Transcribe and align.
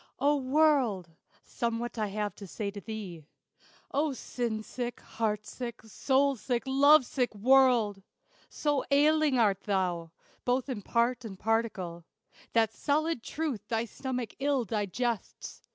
]O 0.29 0.35
World! 0.37 1.11
somewhat 1.43 1.99
I 1.99 2.07
have 2.07 2.33
to 2.37 2.47
say 2.47 2.71
to 2.71 2.81
thee. 2.81 3.23
O 3.91 4.13
sin 4.13 4.63
sick, 4.63 4.99
heart 4.99 5.45
sick, 5.45 5.79
soul 5.83 6.35
sick, 6.35 6.63
love 6.65 7.05
sick 7.05 7.35
World! 7.35 8.01
So 8.49 8.83
ailing 8.89 9.37
art 9.37 9.61
thou, 9.61 10.09
both 10.43 10.69
in 10.69 10.81
part 10.81 11.23
and 11.23 11.37
particle, 11.37 12.03
That 12.53 12.73
solid 12.73 13.21
truth 13.21 13.67
thy 13.67 13.85
stomach 13.85 14.33
ill 14.39 14.65
digests. 14.65 15.61